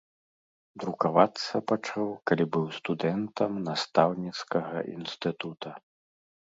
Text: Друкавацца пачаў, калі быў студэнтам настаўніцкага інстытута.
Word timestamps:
Друкавацца 0.83 1.61
пачаў, 1.71 2.09
калі 2.31 2.45
быў 2.57 2.65
студэнтам 2.79 3.51
настаўніцкага 3.69 4.77
інстытута. 4.99 5.69